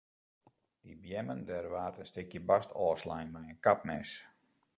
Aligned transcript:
Dy 0.83 0.91
beammen 1.01 1.39
dêr 1.47 1.65
waard 1.73 1.95
in 2.01 2.09
stikje 2.11 2.39
bast 2.49 2.69
ôfslein 2.85 3.29
mei 3.33 3.47
in 3.53 3.59
kapmes. 3.65 4.09